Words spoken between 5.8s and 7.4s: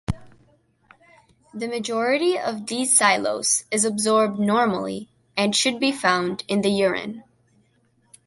found in the urine.